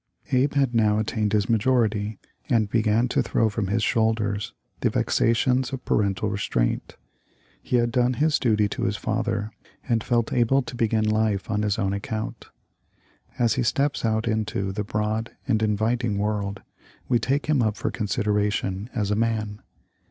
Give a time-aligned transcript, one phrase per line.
[0.31, 2.17] Abe had now attained his majority
[2.49, 6.95] and began to throw from his shoulders the vexations of parental restraint.
[7.61, 9.51] He had done his duty to his father,
[9.87, 12.47] and felt able to begin life on his own account.
[13.37, 16.63] As he steps out into the broad and inviting world
[17.07, 19.61] we take him up for consideration as a man.